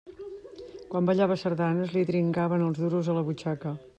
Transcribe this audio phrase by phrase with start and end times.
[0.93, 3.79] Quan ballava sardanes li dringaven els duros a la butxaca.